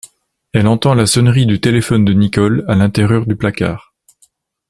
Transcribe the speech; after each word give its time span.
Elle 0.51 0.65
entend 0.65 0.95
la 0.95 1.05
sonnerie 1.05 1.45
du 1.45 1.61
téléphone 1.61 2.05
de 2.05 2.13
Nicole 2.13 2.65
à 2.67 2.73
l'intérieur 2.73 3.27
du 3.27 3.35
placard. 3.35 3.93